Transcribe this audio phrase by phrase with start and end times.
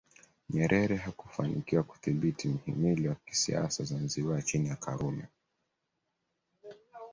[0.49, 5.27] Nyerere hakufanikiwa kudhibiti mhimili wa kisiasa Zanzibar chini ya Karume